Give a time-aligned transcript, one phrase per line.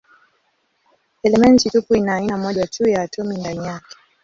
[1.23, 3.95] Elementi tupu ina aina moja tu ya atomi ndani yake.